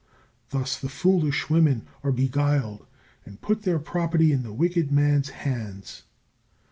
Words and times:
Thus 0.49 0.79
the 0.79 0.89
foolish 0.89 1.47
women 1.47 1.85
are 2.03 2.11
beguiled, 2.11 2.87
and 3.23 3.39
put 3.39 3.61
their 3.61 3.77
property 3.77 4.31
in 4.31 4.41
the 4.41 4.51
wicked 4.51 4.91
man's 4.91 5.29
hands. 5.29 6.05